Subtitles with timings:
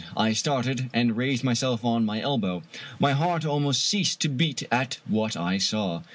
[0.17, 2.63] I started, and raised myself on my elbow.
[2.97, 6.01] My heart almost ceased to beat at what I saw.